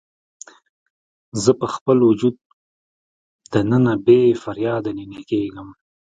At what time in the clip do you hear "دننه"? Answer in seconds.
3.53-3.93